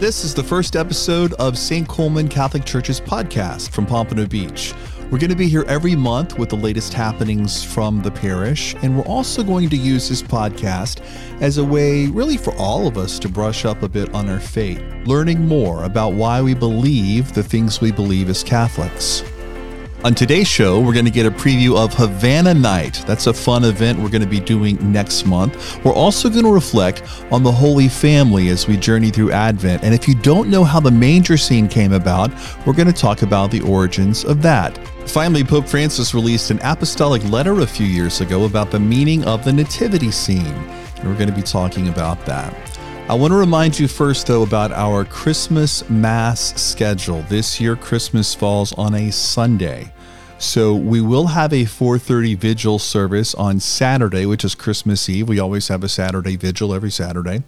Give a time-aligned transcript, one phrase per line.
[0.00, 1.86] This is the first episode of St.
[1.86, 4.74] Coleman Catholic Church's podcast from Pompano Beach.
[5.04, 8.98] We're going to be here every month with the latest happenings from the parish, and
[8.98, 11.00] we're also going to use this podcast
[11.40, 14.40] as a way, really, for all of us to brush up a bit on our
[14.40, 19.22] faith, learning more about why we believe the things we believe as Catholics.
[20.04, 23.02] On today's show, we're going to get a preview of Havana Night.
[23.06, 25.82] That's a fun event we're going to be doing next month.
[25.82, 29.82] We're also going to reflect on the Holy Family as we journey through Advent.
[29.82, 32.30] And if you don't know how the manger scene came about,
[32.66, 34.76] we're going to talk about the origins of that.
[35.08, 39.42] Finally, Pope Francis released an apostolic letter a few years ago about the meaning of
[39.42, 40.44] the nativity scene.
[40.44, 42.54] And we're going to be talking about that.
[43.06, 47.22] I want to remind you first, though, about our Christmas Mass schedule.
[47.22, 49.93] This year, Christmas falls on a Sunday.
[50.38, 55.28] So we will have a 4:30 vigil service on Saturday, which is Christmas Eve.
[55.28, 57.42] We always have a Saturday vigil every Saturday.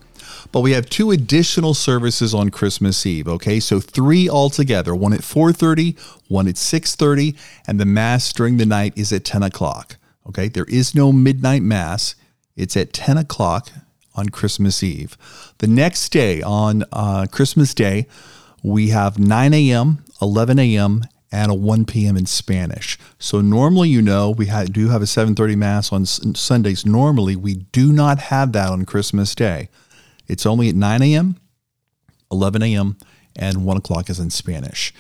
[0.53, 3.61] But we have two additional services on Christmas Eve, okay?
[3.61, 5.97] So three altogether, one at 4:30,
[6.29, 7.35] one at 6:30,
[7.67, 9.97] and the Mass during the night is at 10 o'clock.
[10.29, 12.15] Okay, there is no midnight Mass.
[12.57, 13.71] It's at 10 o'clock
[14.15, 15.17] on Christmas Eve.
[15.59, 18.07] The next day, on uh, Christmas Day,
[18.63, 22.17] we have 9 a.m., 11 a.m., and a 1 p.m.
[22.17, 22.99] in Spanish.
[23.19, 26.87] So normally, you know, we ha- do have a 7:30 Mass on s- Sundays.
[26.87, 29.69] Normally, we do not have that on Christmas Day.
[30.29, 31.37] It's only at 9 a.m.,
[32.31, 32.97] 11 a.m.,
[33.39, 34.95] and 1 o'clock is in Spanish.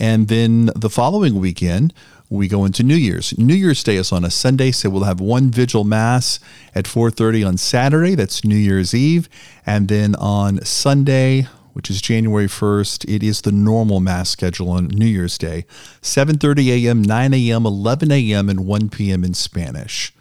[0.00, 1.92] And then the following weekend,
[2.30, 3.36] we go into New Year's.
[3.36, 6.40] New Year's Day is on a Sunday, so we'll have one vigil mass
[6.74, 8.14] at 4:30 on Saturday.
[8.14, 9.28] That's New Year's Eve,
[9.66, 14.88] and then on Sunday, which is January 1st, it is the normal mass schedule on
[14.88, 15.64] New Year's Day,
[16.00, 19.24] 7:30 a.m., 9 a.m., 11 a.m., and 1 p.m.
[19.24, 20.12] in Spanish.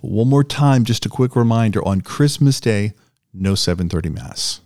[0.00, 2.94] But one more time, just a quick reminder: on Christmas Day,
[3.32, 4.60] no 7:30 mass.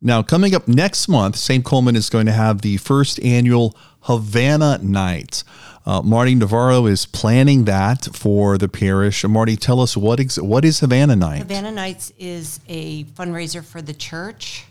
[0.00, 1.64] Now, coming up next month, St.
[1.64, 5.42] Coleman is going to have the first annual Havana Night.
[5.84, 9.24] Uh, Marty Navarro is planning that for the parish.
[9.24, 11.38] Marty, tell us what ex- what is Havana Night?
[11.38, 14.66] Havana Nights is a fundraiser for the church,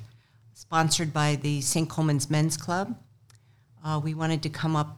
[0.68, 1.88] sponsored by the St.
[1.88, 2.94] Coleman's Men's Club.
[3.86, 4.98] Uh, we wanted to come up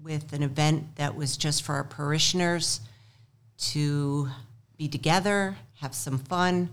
[0.00, 2.80] with an event that was just for our parishioners
[3.58, 4.28] to
[4.76, 6.68] be together, have some fun.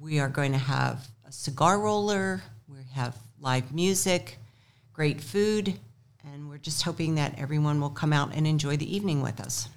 [0.00, 4.38] We are going to have a cigar roller, we have live music,
[4.94, 5.78] great food,
[6.24, 9.68] and we're just hoping that everyone will come out and enjoy the evening with us.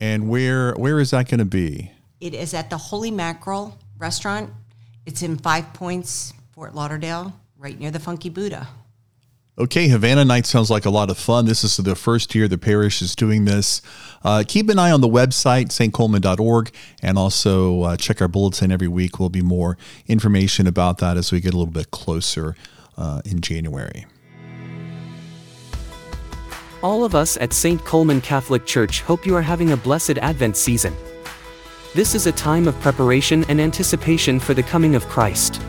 [0.00, 1.92] And where where is that going to be?
[2.20, 4.50] It is at the Holy Mackerel restaurant.
[5.06, 8.68] It's in Five Points, Fort Lauderdale, right near the Funky Buddha.
[9.58, 11.46] Okay, Havana Night sounds like a lot of fun.
[11.46, 13.82] This is the first year the parish is doing this.
[14.22, 16.70] Uh, keep an eye on the website, stcoleman.org,
[17.02, 19.18] and also uh, check our bulletin every week.
[19.18, 19.76] We'll be more
[20.06, 22.54] information about that as we get a little bit closer
[22.96, 24.06] uh, in January.
[26.84, 27.84] All of us at St.
[27.84, 30.94] Coleman Catholic Church hope you are having a blessed Advent season.
[31.96, 35.60] This is a time of preparation and anticipation for the coming of Christ.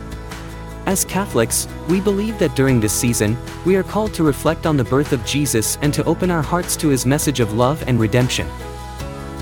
[0.86, 4.84] As Catholics, we believe that during this season, we are called to reflect on the
[4.84, 8.46] birth of Jesus and to open our hearts to his message of love and redemption.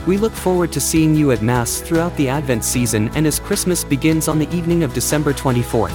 [0.07, 3.85] We look forward to seeing you at Mass throughout the Advent season and as Christmas
[3.85, 5.93] begins on the evening of December 24th.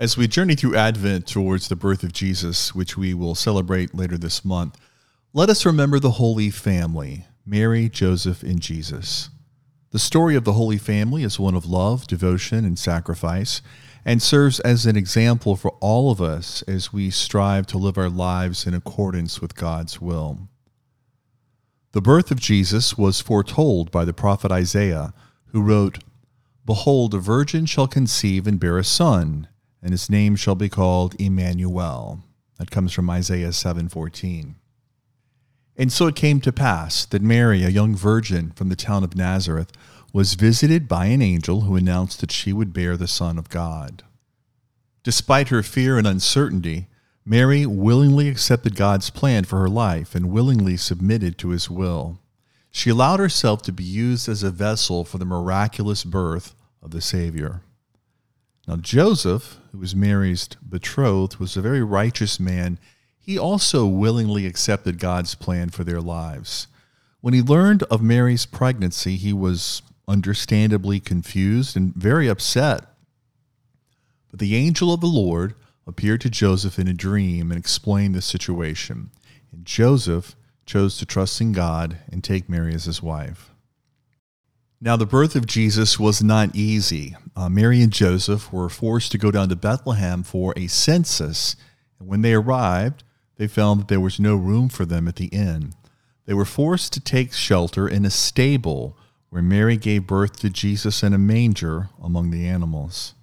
[0.00, 4.18] As we journey through Advent towards the birth of Jesus, which we will celebrate later
[4.18, 4.76] this month,
[5.32, 9.30] let us remember the Holy Family Mary, Joseph, and Jesus.
[9.90, 13.62] The story of the Holy Family is one of love, devotion, and sacrifice,
[14.04, 18.10] and serves as an example for all of us as we strive to live our
[18.10, 20.48] lives in accordance with God's will.
[21.92, 25.14] The birth of Jesus was foretold by the prophet Isaiah,
[25.52, 26.00] who wrote,
[26.66, 29.48] Behold, a virgin shall conceive and bear a son,
[29.80, 32.20] and his name shall be called Emmanuel.
[32.58, 34.56] That comes from Isaiah 7:14.
[35.78, 39.16] And so it came to pass that Mary, a young virgin from the town of
[39.16, 39.70] Nazareth,
[40.12, 44.02] was visited by an angel who announced that she would bear the Son of God.
[45.04, 46.88] Despite her fear and uncertainty,
[47.24, 52.18] Mary willingly accepted God's plan for her life and willingly submitted to his will.
[52.70, 57.00] She allowed herself to be used as a vessel for the miraculous birth of the
[57.00, 57.62] Savior.
[58.66, 62.78] Now, Joseph, who was Mary's betrothed, was a very righteous man.
[63.28, 66.66] He also willingly accepted God's plan for their lives.
[67.20, 72.86] When he learned of Mary's pregnancy, he was understandably confused and very upset.
[74.30, 75.54] But the angel of the Lord
[75.86, 79.10] appeared to Joseph in a dream and explained the situation.
[79.52, 80.34] And Joseph
[80.64, 83.50] chose to trust in God and take Mary as his wife.
[84.80, 87.14] Now, the birth of Jesus was not easy.
[87.36, 91.56] Uh, Mary and Joseph were forced to go down to Bethlehem for a census,
[91.98, 93.04] and when they arrived,
[93.38, 95.72] they found that there was no room for them at the inn.
[96.26, 98.96] They were forced to take shelter in a stable
[99.30, 103.14] where Mary gave birth to Jesus in a manger among the animals.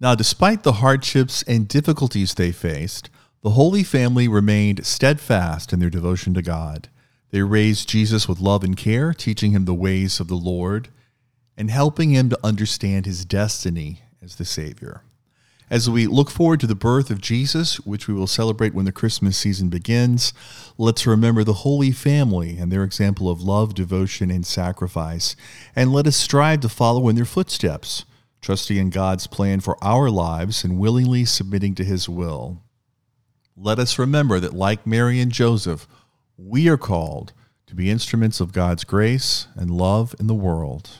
[0.00, 3.10] Now, despite the hardships and difficulties they faced,
[3.42, 6.88] the Holy Family remained steadfast in their devotion to God.
[7.30, 10.88] They raised Jesus with love and care, teaching him the ways of the Lord
[11.56, 15.02] and helping him to understand his destiny as the Savior.
[15.68, 18.92] As we look forward to the birth of Jesus, which we will celebrate when the
[18.92, 20.32] Christmas season begins,
[20.78, 25.34] let's remember the Holy Family and their example of love, devotion, and sacrifice,
[25.74, 28.04] and let us strive to follow in their footsteps,
[28.40, 32.62] trusting in God's plan for our lives and willingly submitting to His will.
[33.56, 35.88] Let us remember that, like Mary and Joseph,
[36.36, 37.32] we are called
[37.66, 40.90] to be instruments of God's grace and love in the world.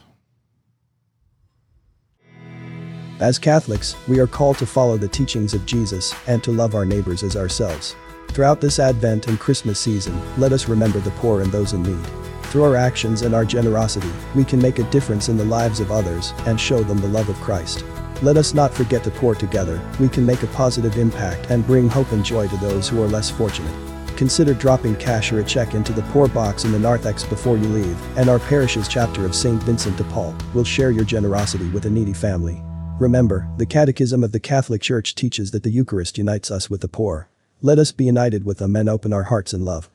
[3.18, 6.84] As Catholics, we are called to follow the teachings of Jesus and to love our
[6.84, 7.96] neighbors as ourselves.
[8.28, 12.06] Throughout this Advent and Christmas season, let us remember the poor and those in need.
[12.44, 15.90] Through our actions and our generosity, we can make a difference in the lives of
[15.90, 17.86] others and show them the love of Christ.
[18.20, 21.88] Let us not forget the poor together, we can make a positive impact and bring
[21.88, 23.74] hope and joy to those who are less fortunate.
[24.18, 27.68] Consider dropping cash or a check into the poor box in the narthex before you
[27.68, 29.62] leave, and our parish's chapter of St.
[29.62, 32.62] Vincent de Paul will share your generosity with a needy family.
[32.98, 36.88] Remember, the Catechism of the Catholic Church teaches that the Eucharist unites us with the
[36.88, 37.28] poor.
[37.60, 39.90] Let us be united with them and open our hearts in love.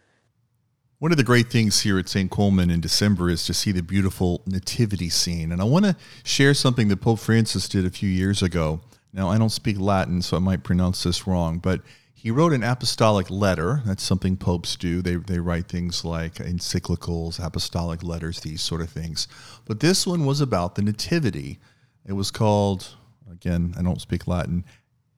[1.00, 2.30] One of the great things here at St.
[2.30, 5.51] Coleman in December is to see the beautiful nativity scene.
[5.51, 8.81] And I want to share something that Pope Francis did a few years ago.
[9.12, 11.81] Now, I don't speak Latin, so I might pronounce this wrong, but
[12.13, 13.81] he wrote an apostolic letter.
[13.83, 15.01] That's something popes do.
[15.01, 19.27] They, they write things like encyclicals, apostolic letters, these sort of things.
[19.65, 21.57] But this one was about the Nativity.
[22.06, 22.95] It was called,
[23.31, 24.65] again, I don't speak Latin,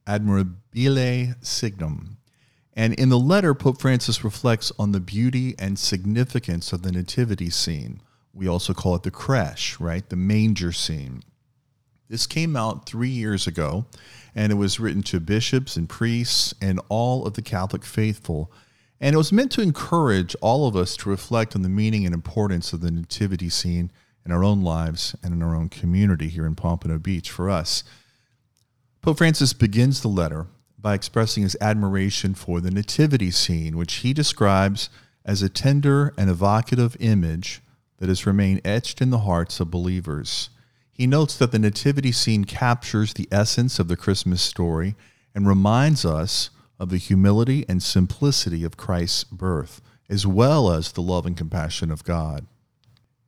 [0.07, 2.17] Admirabile Signum.
[2.73, 7.49] And in the letter, Pope Francis reflects on the beauty and significance of the nativity
[7.49, 8.01] scene.
[8.33, 10.07] We also call it the creche, right?
[10.09, 11.23] The manger scene.
[12.09, 13.85] This came out three years ago,
[14.35, 18.51] and it was written to bishops and priests and all of the Catholic faithful.
[18.99, 22.13] And it was meant to encourage all of us to reflect on the meaning and
[22.13, 23.91] importance of the nativity scene
[24.25, 27.83] in our own lives and in our own community here in Pompano Beach for us.
[29.01, 30.47] Pope Francis begins the letter
[30.79, 34.89] by expressing his admiration for the nativity scene, which he describes
[35.25, 37.61] as a tender and evocative image
[37.97, 40.49] that has remained etched in the hearts of believers.
[40.91, 44.95] He notes that the nativity scene captures the essence of the Christmas story
[45.33, 46.49] and reminds us
[46.79, 51.91] of the humility and simplicity of Christ's birth, as well as the love and compassion
[51.91, 52.45] of God.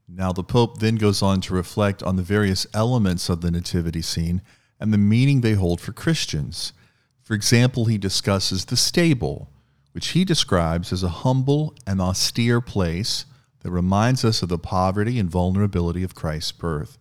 [0.08, 4.02] Now, the Pope then goes on to reflect on the various elements of the nativity
[4.02, 4.42] scene
[4.80, 6.74] and the meaning they hold for Christians.
[7.24, 9.50] For example, he discusses the stable,
[9.94, 13.26] which he describes as a humble and austere place
[13.62, 17.00] that reminds us of the poverty and vulnerability of Christ's birth.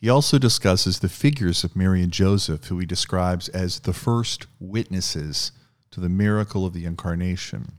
[0.00, 4.46] He also discusses the figures of Mary and Joseph, who he describes as the first
[4.58, 5.52] witnesses
[5.92, 7.78] to the miracle of the Incarnation.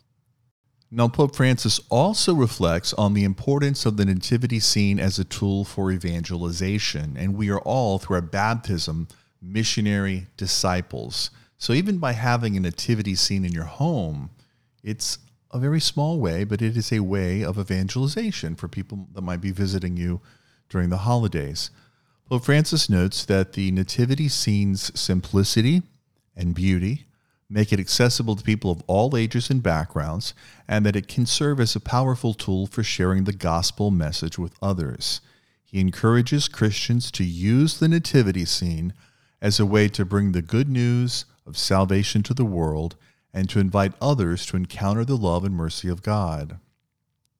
[0.92, 5.66] Now, Pope Francis also reflects on the importance of the nativity scene as a tool
[5.66, 9.08] for evangelization, and we are all, through our baptism,
[9.42, 11.32] missionary disciples.
[11.58, 14.30] So, even by having a nativity scene in your home,
[14.84, 15.18] it's
[15.52, 19.42] a very small way, but it is a way of evangelization for people that might
[19.42, 20.22] be visiting you
[20.70, 21.72] during the holidays.
[22.30, 25.82] Pope Francis notes that the nativity scene's simplicity
[26.36, 27.05] and beauty
[27.50, 30.34] make it accessible to people of all ages and backgrounds,
[30.68, 34.56] and that it can serve as a powerful tool for sharing the gospel message with
[34.62, 35.22] others.
[35.64, 38.94] He encourages Christians to use the nativity scene
[39.42, 42.96] as a way to bring the good news of salvation to the world
[43.34, 46.60] and to invite others to encounter the love and mercy of God.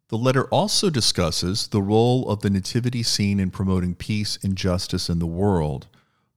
[0.10, 5.10] The letter also discusses the role of the nativity scene in promoting peace and justice
[5.10, 5.88] in the world.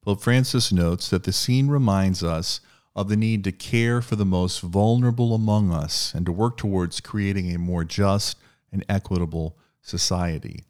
[0.01, 2.61] Pope Francis notes that the scene reminds us
[2.99, 7.01] of the need to care for the most vulnerable among us and to work towards
[7.01, 8.37] creating a more just
[8.73, 10.65] and equitable society.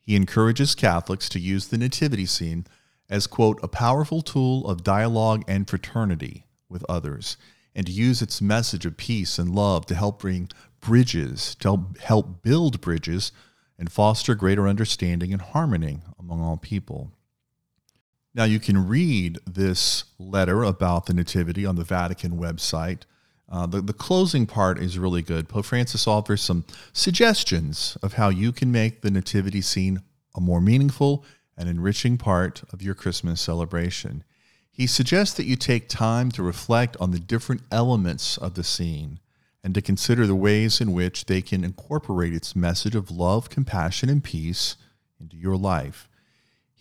[0.00, 2.66] He encourages Catholics to use the nativity scene
[3.08, 7.36] as, quote, a powerful tool of dialogue and fraternity with others,
[7.76, 10.48] and to use its message of peace and love to help bring
[10.80, 13.30] bridges, to help build bridges
[13.78, 17.12] and foster greater understanding and harmony among all people.
[18.34, 23.02] Now, you can read this letter about the Nativity on the Vatican website.
[23.48, 25.48] Uh, the, the closing part is really good.
[25.48, 30.00] Pope Francis offers some suggestions of how you can make the Nativity scene
[30.34, 31.24] a more meaningful
[31.58, 34.24] and enriching part of your Christmas celebration.
[34.70, 39.20] He suggests that you take time to reflect on the different elements of the scene
[39.62, 44.08] and to consider the ways in which they can incorporate its message of love, compassion,
[44.08, 44.76] and peace
[45.20, 46.08] into your life.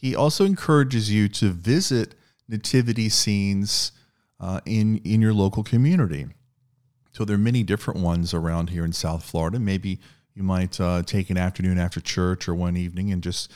[0.01, 2.15] He also encourages you to visit
[2.49, 3.91] nativity scenes
[4.39, 6.25] uh, in, in your local community.
[7.11, 9.59] So there are many different ones around here in South Florida.
[9.59, 9.99] Maybe
[10.33, 13.51] you might uh, take an afternoon after church or one evening and just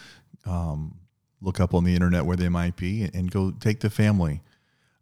[0.46, 1.00] um,
[1.42, 4.42] look up on the internet where they might be and, go take the family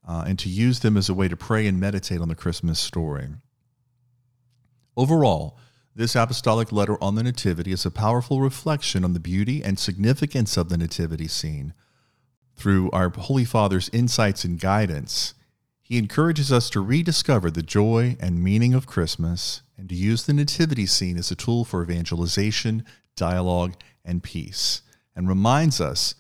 [0.08, 2.80] uh, and to use them as a way to pray and meditate on the Christmas
[2.80, 3.28] story.
[4.96, 5.58] Overall,
[5.96, 10.58] this apostolic letter on the Nativity is a powerful reflection on the beauty and significance
[10.58, 11.74] of the Nativity scene.
[12.56, 15.36] Through our Holy Father's insights and guidance,
[15.82, 20.34] he encourages us to rediscover the joy and meaning of Christmas and to use the
[20.34, 22.86] Nativity scene as a tool for evangelization,
[23.16, 24.82] dialogue, and peace,
[25.16, 26.16] and reminds us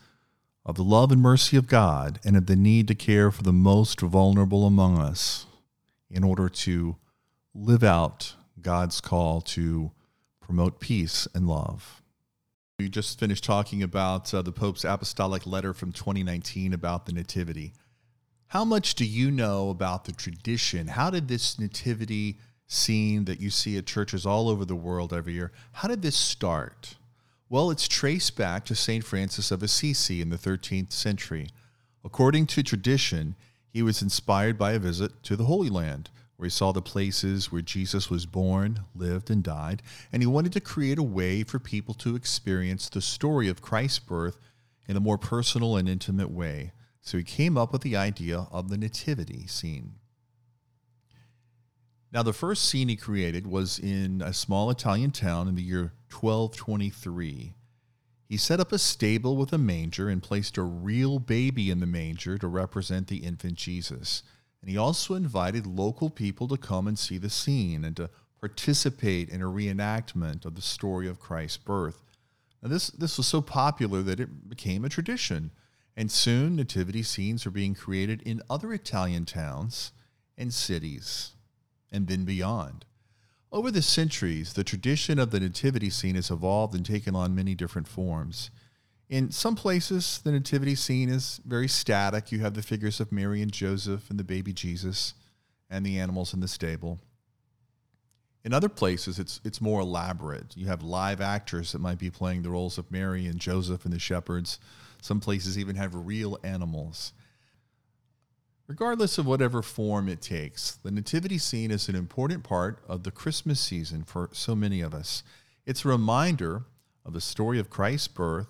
[0.65, 3.51] of the love and mercy of God and of the need to care for the
[3.51, 5.47] most vulnerable among us
[6.09, 6.95] in order to
[7.55, 9.91] live out God's call to
[10.39, 12.01] promote peace and love.
[12.79, 17.73] We just finished talking about uh, the Pope's apostolic letter from 2019 about the Nativity.
[18.47, 20.87] How much do you know about the tradition?
[20.87, 25.33] How did this Nativity scene that you see at churches all over the world every
[25.33, 26.95] year, how did this start?
[27.49, 29.03] Well, it's traced back to St.
[29.03, 31.49] Francis of Assisi in the 13th century.
[32.03, 33.35] According to tradition,
[33.69, 36.09] he was inspired by a visit to the Holy Land,
[36.43, 39.81] where he saw the places where Jesus was born, lived, and died,
[40.11, 43.99] and he wanted to create a way for people to experience the story of Christ's
[43.99, 44.37] birth
[44.85, 46.73] in a more personal and intimate way.
[46.99, 49.93] So he came up with the idea of the nativity scene.
[52.11, 55.93] Now, the first scene he created was in a small Italian town in the year
[56.11, 57.53] 1223.
[58.27, 61.85] He set up a stable with a manger and placed a real baby in the
[61.85, 64.23] manger to represent the infant Jesus.
[64.63, 69.27] And he also invited local people to come and see the scene and to participate
[69.27, 72.01] in a reenactment of the story of Christ's birth.
[72.61, 75.51] Now, this, this was so popular that it became a tradition.
[75.97, 79.91] And soon, nativity scenes were being created in other Italian towns
[80.37, 81.33] and cities
[81.91, 82.85] and then beyond.
[83.51, 87.53] Over the centuries, the tradition of the nativity scene has evolved and taken on many
[87.53, 88.49] different forms.
[89.09, 92.31] In some places, the nativity scene is very static.
[92.31, 95.13] You have the figures of Mary and Joseph and the baby Jesus
[95.69, 96.99] and the animals in the stable.
[98.43, 100.57] In other places, it's, it's more elaborate.
[100.57, 103.93] You have live actors that might be playing the roles of Mary and Joseph and
[103.93, 104.59] the shepherds.
[105.01, 107.13] Some places even have real animals.
[108.67, 113.11] Regardless of whatever form it takes, the nativity scene is an important part of the
[113.11, 115.23] Christmas season for so many of us.
[115.65, 116.63] It's a reminder
[117.05, 118.47] of the story of Christ's birth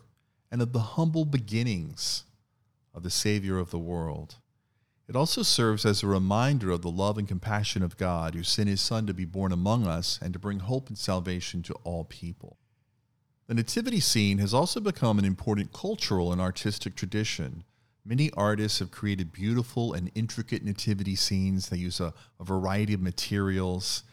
[0.53, 2.23] and of the humble beginnings
[2.93, 4.35] of the Savior of the world.
[5.09, 8.69] It also serves as a reminder of the love and compassion of God who sent
[8.69, 12.05] his Son to be born among us and to bring hope and salvation to all
[12.05, 12.55] people.
[13.47, 17.65] The nativity scene has also become an important cultural and artistic tradition
[18.05, 21.69] Many artists have created beautiful and intricate nativity scenes.
[21.69, 24.03] They use a, a, variety of materials.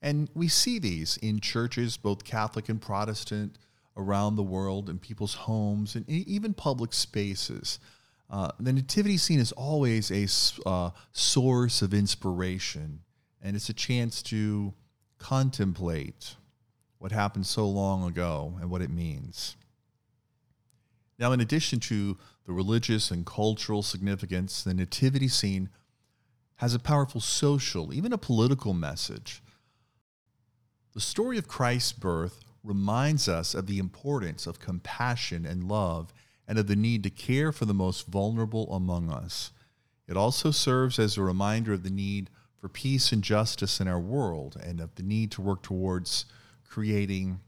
[0.00, 3.58] And we see these in churches, both Catholic and Protestant,
[4.00, 7.78] around the world, in people's homes, and even public spaces.
[8.28, 10.26] Uh, the nativity scene is always a
[10.68, 13.00] uh, source of inspiration,
[13.42, 14.72] and it's a chance to
[15.18, 16.36] contemplate
[16.98, 19.56] what happened so long ago and what it means.
[21.18, 22.16] Now, in addition to
[22.46, 25.68] the religious and cultural significance, the nativity scene
[26.56, 29.42] has a powerful social, even a political message.
[30.94, 36.12] The story of Christ's birth reminds us of the importance of compassion and love
[36.46, 39.52] and of the need to care for the most vulnerable among us.
[40.08, 44.00] It also serves as a reminder of the need for peace and justice in our
[44.00, 46.26] world and of the need to work towards
[46.68, 47.40] creating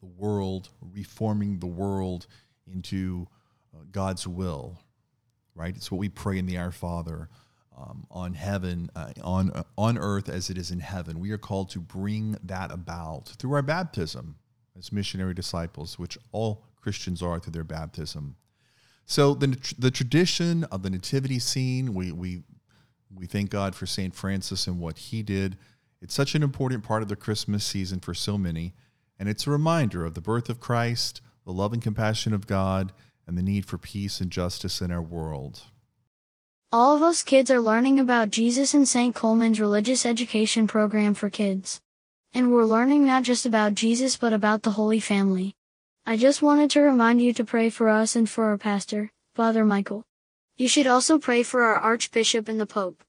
[0.00, 2.26] the world, reforming the world
[2.70, 3.26] into
[3.74, 4.78] uh, God's will,
[5.54, 5.74] right?
[5.74, 7.28] It's what we pray in the Our Father.
[7.78, 11.20] Um, on heaven, uh, on uh, on earth as it is in heaven.
[11.20, 14.36] We are called to bring that about through our baptism
[14.78, 18.36] as missionary disciples, which all Christians are through their baptism.
[19.04, 22.44] So the the tradition of the nativity scene, we we
[23.14, 25.58] we thank God for Saint Francis and what he did.
[26.00, 28.74] It's such an important part of the Christmas season for so many.
[29.18, 32.92] And it's a reminder of the birth of Christ, the love and compassion of God,
[33.26, 35.62] and the need for peace and justice in our world.
[36.78, 39.14] All of us kids are learning about Jesus in St.
[39.14, 41.80] Coleman's religious education program for kids.
[42.34, 45.54] And we're learning not just about Jesus but about the Holy Family.
[46.04, 49.64] I just wanted to remind you to pray for us and for our pastor, Father
[49.64, 50.04] Michael.
[50.58, 53.02] You should also pray for our Archbishop and the Pope.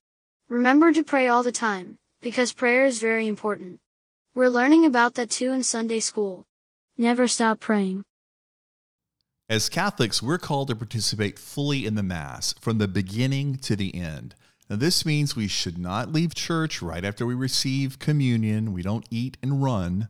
[0.48, 3.82] Remember to pray all the time, because prayer is very important.
[4.34, 6.46] We're learning about that too in Sunday school.
[6.98, 8.06] Never stop praying.
[9.50, 13.96] As Catholics, we're called to participate fully in the Mass from the beginning to the
[13.96, 14.36] end.
[14.70, 18.74] Now, this means we should not leave church right after we receive communion.
[18.74, 20.10] We don't eat and run,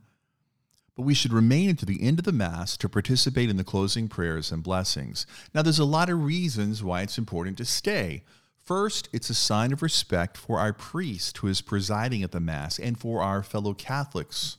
[0.95, 4.07] but we should remain until the end of the Mass to participate in the closing
[4.07, 5.27] prayers and blessings.
[5.53, 8.23] Now, there's a lot of reasons why it's important to stay.
[8.65, 12.79] First, it's a sign of respect for our priest who is presiding at the Mass
[12.79, 14.57] and for our fellow Catholics.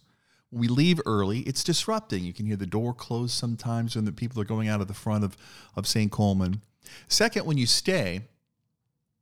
[0.50, 2.24] We leave early, it's disrupting.
[2.24, 4.94] You can hear the door close sometimes when the people are going out of the
[4.94, 5.36] front of,
[5.76, 6.10] of St.
[6.10, 6.62] Coleman.
[7.06, 8.22] Second, when you stay,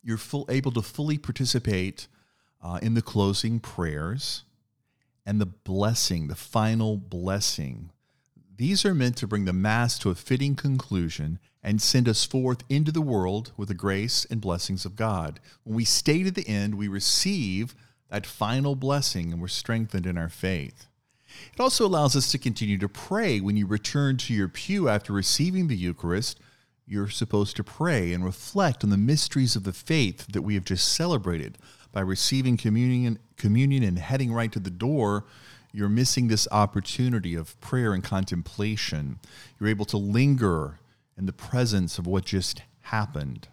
[0.03, 2.07] you're full, able to fully participate
[2.63, 4.45] uh, in the closing prayers
[5.25, 7.91] and the blessing, the final blessing.
[8.57, 12.63] These are meant to bring the Mass to a fitting conclusion and send us forth
[12.69, 15.41] into the world with the grace and blessings of God.
[15.65, 17.75] When we stay to the end, we receive
[18.09, 20.87] that final blessing and we're strengthened in our faith.
[21.53, 25.13] It also allows us to continue to pray when you return to your pew after
[25.13, 26.41] receiving the Eucharist
[26.87, 30.65] you're supposed to pray and reflect on the mysteries of the faith that we have
[30.65, 31.59] just celebrated.
[31.93, 35.25] By receiving communion, communion and heading right to the door,
[35.73, 39.19] you're missing this opportunity of prayer and contemplation.
[39.59, 40.79] You're able to linger
[41.19, 43.49] in the presence of what just happened.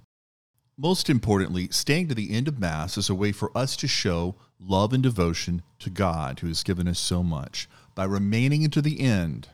[0.77, 4.35] Most importantly, staying to the end of Mass is a way for us to show
[4.65, 7.67] love and devotion to God, who has given us so much.
[7.95, 9.49] By remaining unto the end,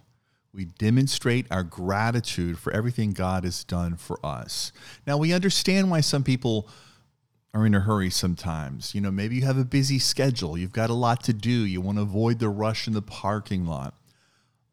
[0.53, 4.71] we demonstrate our gratitude for everything God has done for us.
[5.05, 6.67] Now, we understand why some people
[7.53, 8.93] are in a hurry sometimes.
[8.93, 11.81] You know, maybe you have a busy schedule, you've got a lot to do, you
[11.81, 13.95] want to avoid the rush in the parking lot.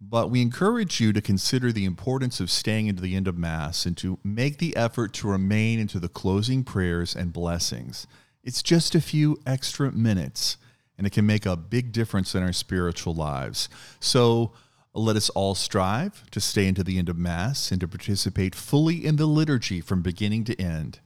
[0.00, 3.86] But we encourage you to consider the importance of staying into the end of Mass
[3.86, 8.06] and to make the effort to remain into the closing prayers and blessings.
[8.46, 10.56] It's just a few extra minutes,
[10.96, 13.68] and it can make a big difference in our spiritual lives.
[13.98, 14.52] So,
[14.94, 19.04] let us all strive to stay into the end of Mass and to participate fully
[19.04, 21.00] in the liturgy from beginning to end.